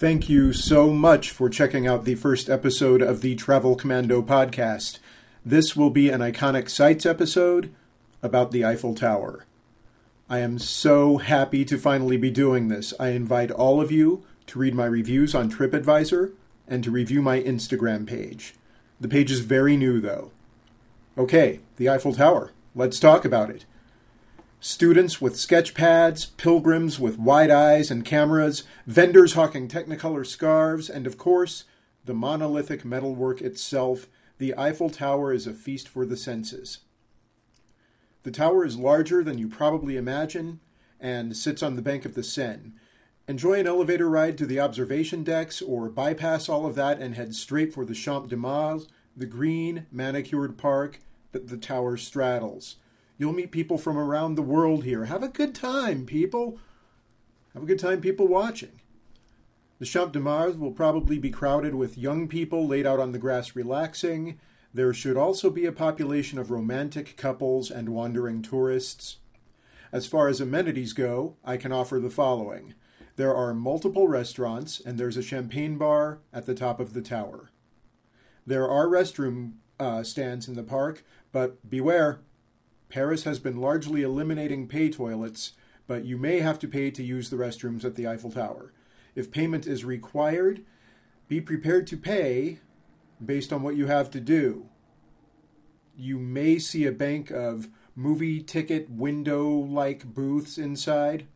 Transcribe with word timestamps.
Thank 0.00 0.30
you 0.30 0.54
so 0.54 0.94
much 0.94 1.30
for 1.30 1.50
checking 1.50 1.86
out 1.86 2.06
the 2.06 2.14
first 2.14 2.48
episode 2.48 3.02
of 3.02 3.20
the 3.20 3.34
Travel 3.34 3.76
Commando 3.76 4.22
podcast. 4.22 4.98
This 5.44 5.76
will 5.76 5.90
be 5.90 6.08
an 6.08 6.22
iconic 6.22 6.70
sites 6.70 7.04
episode 7.04 7.70
about 8.22 8.50
the 8.50 8.64
Eiffel 8.64 8.94
Tower. 8.94 9.44
I 10.26 10.38
am 10.38 10.58
so 10.58 11.18
happy 11.18 11.66
to 11.66 11.76
finally 11.76 12.16
be 12.16 12.30
doing 12.30 12.68
this. 12.68 12.94
I 12.98 13.10
invite 13.10 13.50
all 13.50 13.78
of 13.78 13.92
you 13.92 14.24
to 14.46 14.58
read 14.58 14.74
my 14.74 14.86
reviews 14.86 15.34
on 15.34 15.50
TripAdvisor 15.50 16.32
and 16.66 16.82
to 16.82 16.90
review 16.90 17.20
my 17.20 17.42
Instagram 17.42 18.06
page. 18.06 18.54
The 18.98 19.06
page 19.06 19.30
is 19.30 19.40
very 19.40 19.76
new, 19.76 20.00
though. 20.00 20.30
Okay, 21.18 21.60
the 21.76 21.90
Eiffel 21.90 22.14
Tower. 22.14 22.52
Let's 22.74 23.00
talk 23.00 23.26
about 23.26 23.50
it. 23.50 23.66
Students 24.62 25.22
with 25.22 25.40
sketch 25.40 25.72
pads, 25.72 26.26
pilgrims 26.26 27.00
with 27.00 27.18
wide 27.18 27.50
eyes 27.50 27.90
and 27.90 28.04
cameras, 28.04 28.64
vendors 28.86 29.32
hawking 29.32 29.68
Technicolor 29.68 30.26
scarves, 30.26 30.90
and 30.90 31.06
of 31.06 31.16
course, 31.16 31.64
the 32.04 32.12
monolithic 32.12 32.84
metalwork 32.84 33.40
itself, 33.40 34.06
the 34.36 34.54
Eiffel 34.58 34.90
Tower 34.90 35.32
is 35.32 35.46
a 35.46 35.54
feast 35.54 35.88
for 35.88 36.04
the 36.04 36.16
senses. 36.16 36.80
The 38.22 38.30
tower 38.30 38.66
is 38.66 38.76
larger 38.76 39.24
than 39.24 39.38
you 39.38 39.48
probably 39.48 39.96
imagine 39.96 40.60
and 41.00 41.34
sits 41.34 41.62
on 41.62 41.74
the 41.74 41.82
bank 41.82 42.04
of 42.04 42.12
the 42.12 42.22
Seine. 42.22 42.72
Enjoy 43.26 43.60
an 43.60 43.66
elevator 43.66 44.10
ride 44.10 44.36
to 44.36 44.44
the 44.44 44.60
observation 44.60 45.24
decks 45.24 45.62
or 45.62 45.88
bypass 45.88 46.50
all 46.50 46.66
of 46.66 46.74
that 46.74 47.00
and 47.00 47.14
head 47.14 47.34
straight 47.34 47.72
for 47.72 47.86
the 47.86 47.94
Champ 47.94 48.28
de 48.28 48.36
Mars, 48.36 48.88
the 49.16 49.24
green, 49.24 49.86
manicured 49.90 50.58
park 50.58 51.00
that 51.32 51.48
the 51.48 51.56
tower 51.56 51.96
straddles. 51.96 52.76
You'll 53.20 53.34
meet 53.34 53.50
people 53.50 53.76
from 53.76 53.98
around 53.98 54.34
the 54.34 54.42
world 54.42 54.84
here. 54.84 55.04
Have 55.04 55.22
a 55.22 55.28
good 55.28 55.54
time, 55.54 56.06
people. 56.06 56.58
Have 57.52 57.64
a 57.64 57.66
good 57.66 57.78
time, 57.78 58.00
people 58.00 58.26
watching. 58.26 58.80
The 59.78 59.84
Champ 59.84 60.12
de 60.12 60.18
Mars 60.18 60.56
will 60.56 60.70
probably 60.70 61.18
be 61.18 61.28
crowded 61.28 61.74
with 61.74 61.98
young 61.98 62.28
people 62.28 62.66
laid 62.66 62.86
out 62.86 62.98
on 62.98 63.12
the 63.12 63.18
grass 63.18 63.54
relaxing. 63.54 64.40
There 64.72 64.94
should 64.94 65.18
also 65.18 65.50
be 65.50 65.66
a 65.66 65.70
population 65.70 66.38
of 66.38 66.50
romantic 66.50 67.18
couples 67.18 67.70
and 67.70 67.90
wandering 67.90 68.40
tourists. 68.40 69.18
As 69.92 70.06
far 70.06 70.28
as 70.28 70.40
amenities 70.40 70.94
go, 70.94 71.36
I 71.44 71.58
can 71.58 71.72
offer 71.72 72.00
the 72.00 72.08
following. 72.08 72.72
There 73.16 73.36
are 73.36 73.52
multiple 73.52 74.08
restaurants, 74.08 74.80
and 74.80 74.96
there's 74.96 75.18
a 75.18 75.22
champagne 75.22 75.76
bar 75.76 76.20
at 76.32 76.46
the 76.46 76.54
top 76.54 76.80
of 76.80 76.94
the 76.94 77.02
tower. 77.02 77.50
There 78.46 78.66
are 78.66 78.86
restroom 78.86 79.56
uh, 79.78 80.04
stands 80.04 80.48
in 80.48 80.54
the 80.54 80.62
park, 80.62 81.04
but 81.32 81.68
beware, 81.68 82.20
Paris 82.90 83.24
has 83.24 83.38
been 83.38 83.56
largely 83.56 84.02
eliminating 84.02 84.66
pay 84.66 84.90
toilets, 84.90 85.52
but 85.86 86.04
you 86.04 86.18
may 86.18 86.40
have 86.40 86.58
to 86.58 86.68
pay 86.68 86.90
to 86.90 87.02
use 87.02 87.30
the 87.30 87.36
restrooms 87.36 87.84
at 87.84 87.94
the 87.94 88.06
Eiffel 88.06 88.32
Tower. 88.32 88.72
If 89.14 89.30
payment 89.30 89.66
is 89.66 89.84
required, 89.84 90.64
be 91.28 91.40
prepared 91.40 91.86
to 91.86 91.96
pay 91.96 92.58
based 93.24 93.52
on 93.52 93.62
what 93.62 93.76
you 93.76 93.86
have 93.86 94.10
to 94.10 94.20
do. 94.20 94.66
You 95.96 96.18
may 96.18 96.58
see 96.58 96.84
a 96.84 96.92
bank 96.92 97.30
of 97.30 97.68
movie 97.94 98.42
ticket 98.42 98.90
window 98.90 99.48
like 99.48 100.14
booths 100.14 100.58
inside. 100.58 101.26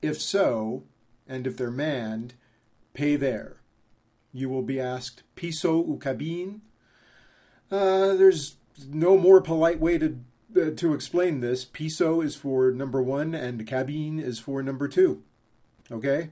If 0.00 0.20
so, 0.20 0.84
and 1.26 1.46
if 1.46 1.56
they're 1.56 1.70
manned, 1.70 2.34
pay 2.94 3.16
there. 3.16 3.60
You 4.32 4.48
will 4.48 4.62
be 4.62 4.80
asked 4.80 5.22
piso 5.34 5.78
ou 5.78 5.98
cabine. 5.98 6.62
Uh, 7.70 8.14
there's 8.14 8.56
no 8.88 9.16
more 9.16 9.40
polite 9.40 9.80
way 9.80 9.98
to 9.98 10.18
uh, 10.54 10.70
to 10.76 10.94
explain 10.94 11.40
this, 11.40 11.64
piso 11.64 12.20
is 12.20 12.36
for 12.36 12.70
number 12.70 13.02
one 13.02 13.34
and 13.34 13.66
cabine 13.66 14.18
is 14.18 14.38
for 14.38 14.62
number 14.62 14.88
two. 14.88 15.22
Okay? 15.90 16.30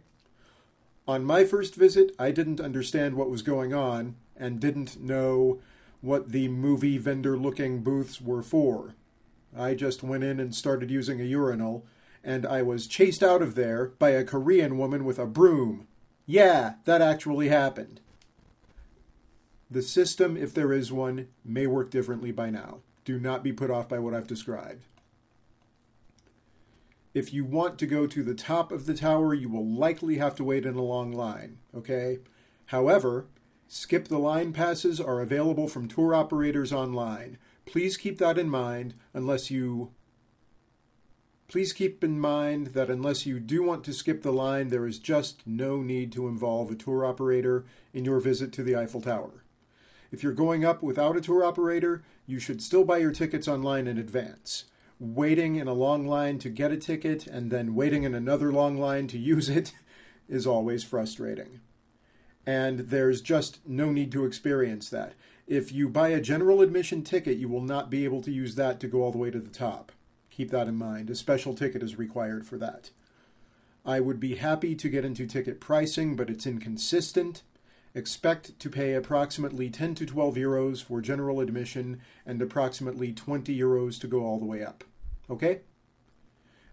On 1.07 1.25
my 1.25 1.45
first 1.45 1.75
visit, 1.75 2.15
I 2.19 2.31
didn't 2.31 2.61
understand 2.61 3.15
what 3.15 3.31
was 3.31 3.43
going 3.43 3.75
on 3.75 4.17
and 4.37 4.61
didn't 4.61 5.01
know 5.01 5.61
what 6.01 6.33
the 6.33 6.49
movie 6.49 6.99
vendor 6.99 7.37
looking 7.37 7.83
booths 7.83 8.21
were 8.21 8.43
for. 8.43 8.95
I 9.57 9.75
just 9.75 10.03
went 10.03 10.25
in 10.25 10.41
and 10.41 10.55
started 10.55 10.91
using 10.91 11.21
a 11.21 11.25
urinal, 11.25 11.87
and 12.23 12.45
I 12.47 12.63
was 12.63 12.87
chased 12.87 13.23
out 13.23 13.43
of 13.43 13.55
there 13.55 13.93
by 13.99 14.11
a 14.11 14.25
Korean 14.25 14.79
woman 14.79 15.05
with 15.05 15.19
a 15.19 15.27
broom. 15.27 15.87
Yeah, 16.27 16.75
that 16.85 17.03
actually 17.03 17.49
happened. 17.49 18.01
The 19.71 19.83
system, 19.83 20.37
if 20.37 20.55
there 20.55 20.73
is 20.73 20.93
one, 20.93 21.29
may 21.45 21.67
work 21.67 21.91
differently 21.91 22.33
by 22.33 22.51
now. 22.51 22.81
Do 23.05 23.19
not 23.19 23.43
be 23.43 23.53
put 23.53 23.71
off 23.71 23.89
by 23.89 23.99
what 23.99 24.15
I've 24.15 24.27
described. 24.27 24.87
If 27.13 27.33
you 27.33 27.45
want 27.45 27.79
to 27.79 27.87
go 27.87 28.07
to 28.07 28.23
the 28.23 28.35
top 28.35 28.73
of 28.73 28.87
the 28.87 28.95
tower, 28.95 29.35
you 29.35 29.49
will 29.49 29.67
likely 29.67 30.17
have 30.17 30.35
to 30.37 30.45
wait 30.45 30.67
in 30.67 30.75
a 30.75 30.83
long 30.83 31.13
line, 31.13 31.59
okay? 31.75 32.19
However, 32.67 33.27
skip 33.69 34.09
the 34.09 34.19
line 34.19 34.53
passes 34.53 35.01
are 35.01 35.21
available 35.21 35.69
from 35.69 35.87
tour 35.87 36.15
operators 36.15 36.73
online. 36.73 37.39
Please 37.67 37.97
keep 37.97 38.19
that 38.19 38.37
in 38.37 38.49
mind 38.49 38.95
unless 39.13 39.51
you 39.51 39.93
Please 41.47 41.73
keep 41.73 42.03
in 42.03 42.19
mind 42.19 42.69
that 42.69 42.91
unless 42.91 43.27
you 43.27 43.39
do 43.39 43.63
want 43.63 43.85
to 43.85 43.93
skip 43.93 44.23
the 44.23 44.33
line, 44.33 44.71
there 44.71 44.87
is 44.87 44.99
just 44.99 45.47
no 45.47 45.83
need 45.83 46.11
to 46.13 46.27
involve 46.27 46.71
a 46.71 46.75
tour 46.75 47.05
operator 47.05 47.65
in 47.93 48.05
your 48.05 48.19
visit 48.19 48.51
to 48.55 48.63
the 48.63 48.75
Eiffel 48.75 49.03
Tower. 49.03 49.44
If 50.13 50.23
you're 50.23 50.33
going 50.33 50.65
up 50.65 50.83
without 50.83 51.17
a 51.17 51.21
tour 51.21 51.45
operator, 51.45 52.03
you 52.27 52.39
should 52.39 52.63
still 52.63 52.85
buy 52.85 52.99
your 52.99 53.13
tickets 53.13 53.49
online 53.49 53.87
in 53.87 53.99
advance. 53.99 54.65
Waiting 54.99 55.57
in 55.57 55.67
a 55.67 55.73
long 55.73 56.07
line 56.07 56.39
to 56.39 56.49
get 56.49 56.73
a 56.73 56.77
ticket 56.77 57.27
and 57.27 57.51
then 57.51 57.75
waiting 57.75 58.05
in 58.05 58.15
another 58.15 58.53
long 58.53 58.79
line 58.79 59.07
to 59.09 59.19
use 59.19 59.49
it 59.49 59.73
is 60.29 60.47
always 60.47 60.85
frustrating. 60.85 61.61
And 62.47 62.81
there's 62.81 63.21
just 63.21 63.67
no 63.67 63.91
need 63.91 64.13
to 64.13 64.25
experience 64.25 64.89
that. 64.91 65.15
If 65.47 65.73
you 65.73 65.89
buy 65.89 66.09
a 66.09 66.21
general 66.21 66.63
admission 66.63 67.03
ticket, 67.03 67.37
you 67.37 67.49
will 67.49 67.63
not 67.63 67.91
be 67.91 68.05
able 68.05 68.23
to 68.23 68.31
use 68.31 68.55
that 68.55 68.81
to 68.81 68.89
go 68.89 69.03
all 69.03 69.13
the 69.13 69.19
way 69.19 69.31
to 69.31 69.41
the 69.41 69.51
top. 69.51 69.93
Keep 70.31 70.51
that 70.51 70.69
in 70.69 70.77
mind. 70.77 71.11
A 71.11 71.15
special 71.15 71.55
ticket 71.55 71.83
is 71.83 71.99
required 71.99 72.47
for 72.47 72.57
that. 72.59 72.91
I 73.85 74.01
would 74.01 74.19
be 74.19 74.37
happy 74.37 74.75
to 74.75 74.89
get 74.89 75.05
into 75.05 75.27
ticket 75.27 75.61
pricing, 75.61 76.17
but 76.17 76.31
it's 76.31 76.47
inconsistent 76.47 77.43
expect 77.95 78.59
to 78.59 78.69
pay 78.69 78.95
approximately 78.95 79.71
10 79.71 79.95
to 79.97 80.07
12 80.07 80.35
euros 80.35 80.83
for 80.83 81.01
general 81.01 81.41
admission 81.41 82.01
and 82.27 82.43
approximately 82.43 83.13
20 83.13 83.57
euros 83.57 84.01
to 84.01 84.09
go 84.09 84.25
all 84.25 84.39
the 84.39 84.45
way 84.45 84.65
up. 84.65 84.85
Okay? 85.31 85.61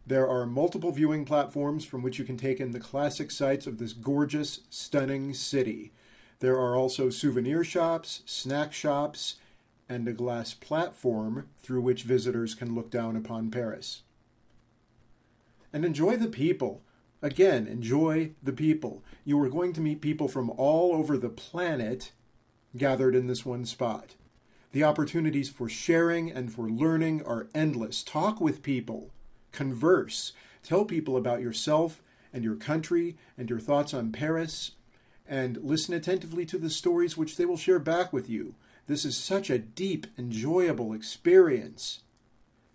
There 0.06 0.28
are 0.28 0.48
multiple 0.48 0.92
viewing 0.92 1.26
platforms 1.26 1.86
from 1.86 2.02
which 2.02 2.18
you 2.18 2.26
can 2.26 2.38
take 2.38 2.60
in 2.60 2.72
the 2.72 2.80
classic 2.80 3.30
sights 3.30 3.68
of 3.68 3.78
this 3.78 3.94
gorgeous, 3.94 4.62
stunning 4.70 5.34
city. 5.34 5.94
There 6.40 6.58
are 6.58 6.76
also 6.76 7.12
souvenir 7.12 7.64
shops, 7.64 8.24
snack 8.26 8.74
shops, 8.74 9.36
and 9.88 10.08
a 10.08 10.14
glass 10.14 10.54
platform 10.56 11.50
through 11.62 11.82
which 11.82 12.04
visitors 12.04 12.56
can 12.56 12.74
look 12.74 12.90
down 12.90 13.16
upon 13.16 13.52
Paris. 13.52 14.02
And 15.72 15.86
enjoy 15.86 16.18
the 16.18 16.28
people. 16.28 16.82
Again, 17.22 17.68
enjoy 17.68 18.32
the 18.42 18.54
people. 18.54 19.04
You 19.26 19.40
are 19.42 19.50
going 19.50 19.74
to 19.74 19.82
meet 19.82 20.02
people 20.02 20.28
from 20.28 20.50
all 20.50 20.96
over 20.96 21.18
the 21.18 21.30
planet 21.30 22.12
gathered 22.76 23.16
in 23.16 23.28
this 23.28 23.46
one 23.46 23.66
spot. 23.66 24.16
The 24.72 24.84
opportunities 24.84 25.50
for 25.50 25.70
sharing 25.70 26.32
and 26.32 26.52
for 26.52 26.70
learning 26.70 27.24
are 27.24 27.48
endless. 27.54 28.04
Talk 28.04 28.40
with 28.42 28.64
people, 28.64 29.12
converse, 29.52 30.32
tell 30.64 30.86
people 30.86 31.18
about 31.18 31.42
yourself 31.42 32.02
and 32.34 32.44
your 32.44 32.56
country 32.56 33.18
and 33.38 33.50
your 33.50 33.60
thoughts 33.60 33.94
on 33.94 34.12
Paris, 34.12 34.72
and 35.28 35.58
listen 35.58 35.94
attentively 35.94 36.46
to 36.46 36.58
the 36.58 36.70
stories 36.70 37.18
which 37.18 37.36
they 37.36 37.46
will 37.46 37.58
share 37.58 37.80
back 37.80 38.12
with 38.12 38.30
you. 38.30 38.56
This 38.88 39.06
is 39.06 39.18
such 39.18 39.50
a 39.50 39.60
deep, 39.60 40.08
enjoyable 40.18 40.94
experience. 40.94 42.02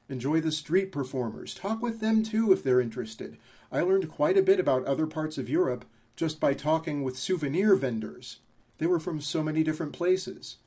Enjoy 0.08 0.40
the 0.40 0.52
street 0.52 0.92
performers. 0.92 1.54
Talk 1.54 1.82
with 1.82 2.00
them 2.00 2.22
too 2.22 2.52
if 2.52 2.62
they're 2.62 2.80
interested. 2.80 3.38
I 3.72 3.80
learned 3.80 4.10
quite 4.10 4.38
a 4.38 4.42
bit 4.42 4.60
about 4.60 4.84
other 4.84 5.06
parts 5.06 5.36
of 5.36 5.48
Europe 5.48 5.84
just 6.14 6.38
by 6.38 6.54
talking 6.54 7.02
with 7.02 7.18
souvenir 7.18 7.74
vendors. 7.74 8.38
They 8.78 8.86
were 8.86 9.00
from 9.00 9.20
so 9.20 9.42
many 9.42 9.62
different 9.62 9.92
places. 9.92 10.58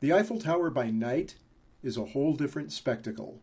The 0.00 0.12
Eiffel 0.12 0.40
Tower 0.40 0.70
by 0.70 0.90
night 0.90 1.36
is 1.82 1.96
a 1.96 2.06
whole 2.06 2.34
different 2.34 2.72
spectacle. 2.72 3.40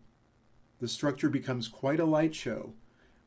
The 0.79 0.87
structure 0.87 1.29
becomes 1.29 1.67
quite 1.69 1.99
a 1.99 2.05
light 2.05 2.35
show, 2.35 2.73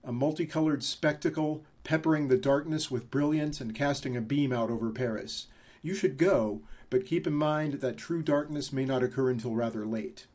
a 0.04 0.12
multicolored 0.12 0.84
spectacle 0.84 1.64
peppering 1.84 2.28
the 2.28 2.36
darkness 2.36 2.90
with 2.90 3.10
brilliance 3.10 3.60
and 3.60 3.74
casting 3.74 4.16
a 4.16 4.20
beam 4.20 4.52
out 4.52 4.70
over 4.70 4.90
Paris. 4.90 5.46
You 5.80 5.94
should 5.94 6.18
go, 6.18 6.62
but 6.90 7.06
keep 7.06 7.26
in 7.26 7.32
mind 7.32 7.74
that 7.74 7.96
true 7.96 8.22
darkness 8.22 8.72
may 8.72 8.84
not 8.84 9.02
occur 9.02 9.30
until 9.30 9.54
rather 9.54 9.86
late. 9.86 10.26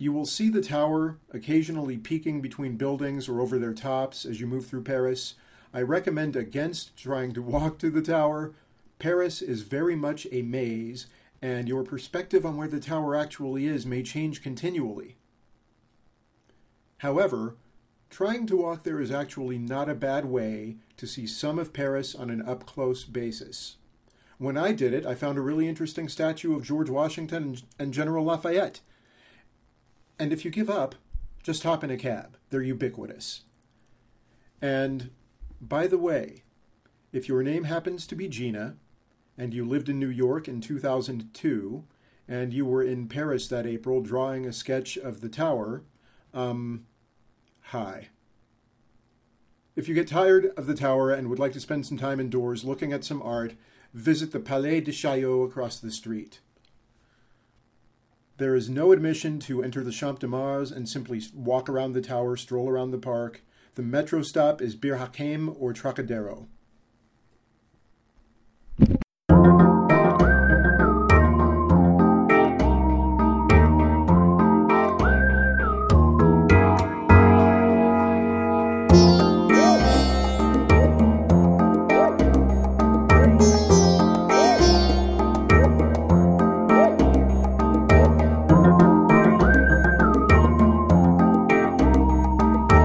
You 0.00 0.14
will 0.14 0.24
see 0.24 0.48
the 0.48 0.62
tower 0.62 1.18
occasionally 1.30 1.98
peeking 1.98 2.40
between 2.40 2.78
buildings 2.78 3.28
or 3.28 3.42
over 3.42 3.58
their 3.58 3.74
tops 3.74 4.24
as 4.24 4.40
you 4.40 4.46
move 4.46 4.64
through 4.64 4.84
Paris. 4.84 5.34
I 5.74 5.82
recommend 5.82 6.36
against 6.36 6.96
trying 6.96 7.34
to 7.34 7.42
walk 7.42 7.78
to 7.80 7.90
the 7.90 8.00
tower. 8.00 8.54
Paris 8.98 9.42
is 9.42 9.60
very 9.60 9.94
much 9.94 10.26
a 10.32 10.40
maze, 10.40 11.06
and 11.42 11.68
your 11.68 11.82
perspective 11.82 12.46
on 12.46 12.56
where 12.56 12.66
the 12.66 12.80
tower 12.80 13.14
actually 13.14 13.66
is 13.66 13.84
may 13.84 14.02
change 14.02 14.42
continually. 14.42 15.16
However, 17.00 17.56
trying 18.08 18.46
to 18.46 18.56
walk 18.56 18.84
there 18.84 19.02
is 19.02 19.10
actually 19.10 19.58
not 19.58 19.90
a 19.90 19.94
bad 19.94 20.24
way 20.24 20.76
to 20.96 21.06
see 21.06 21.26
some 21.26 21.58
of 21.58 21.74
Paris 21.74 22.14
on 22.14 22.30
an 22.30 22.40
up 22.40 22.64
close 22.64 23.04
basis. 23.04 23.76
When 24.38 24.56
I 24.56 24.72
did 24.72 24.94
it, 24.94 25.04
I 25.04 25.14
found 25.14 25.36
a 25.36 25.42
really 25.42 25.68
interesting 25.68 26.08
statue 26.08 26.56
of 26.56 26.64
George 26.64 26.88
Washington 26.88 27.58
and 27.78 27.92
General 27.92 28.24
Lafayette. 28.24 28.80
And 30.20 30.34
if 30.34 30.44
you 30.44 30.50
give 30.50 30.68
up, 30.68 30.96
just 31.42 31.62
hop 31.62 31.82
in 31.82 31.90
a 31.90 31.96
cab. 31.96 32.36
They're 32.50 32.60
ubiquitous. 32.60 33.44
And 34.60 35.08
by 35.62 35.86
the 35.86 35.96
way, 35.96 36.42
if 37.10 37.26
your 37.26 37.42
name 37.42 37.64
happens 37.64 38.06
to 38.06 38.14
be 38.14 38.28
Gina, 38.28 38.76
and 39.38 39.54
you 39.54 39.64
lived 39.64 39.88
in 39.88 39.98
New 39.98 40.10
York 40.10 40.46
in 40.46 40.60
2002, 40.60 41.84
and 42.28 42.52
you 42.52 42.66
were 42.66 42.82
in 42.82 43.08
Paris 43.08 43.48
that 43.48 43.66
April 43.66 44.02
drawing 44.02 44.44
a 44.44 44.52
sketch 44.52 44.98
of 44.98 45.22
the 45.22 45.30
tower, 45.30 45.84
um, 46.34 46.84
hi. 47.62 48.08
If 49.74 49.88
you 49.88 49.94
get 49.94 50.06
tired 50.06 50.52
of 50.54 50.66
the 50.66 50.74
tower 50.74 51.10
and 51.10 51.30
would 51.30 51.38
like 51.38 51.54
to 51.54 51.60
spend 51.60 51.86
some 51.86 51.96
time 51.96 52.20
indoors 52.20 52.62
looking 52.62 52.92
at 52.92 53.04
some 53.04 53.22
art, 53.22 53.54
visit 53.94 54.32
the 54.32 54.38
Palais 54.38 54.82
de 54.82 54.92
Chaillot 54.92 55.46
across 55.46 55.80
the 55.80 55.90
street. 55.90 56.40
There 58.40 58.54
is 58.54 58.70
no 58.70 58.90
admission 58.92 59.38
to 59.40 59.62
enter 59.62 59.84
the 59.84 59.92
Champ 59.92 60.20
de 60.20 60.26
Mars 60.26 60.72
and 60.72 60.88
simply 60.88 61.20
walk 61.34 61.68
around 61.68 61.92
the 61.92 62.00
tower, 62.00 62.38
stroll 62.38 62.70
around 62.70 62.90
the 62.90 62.96
park. 62.96 63.42
The 63.74 63.82
metro 63.82 64.22
stop 64.22 64.62
is 64.62 64.74
Bir 64.74 64.96
Hakeim 64.96 65.54
or 65.60 65.74
Trocadero. 65.74 66.48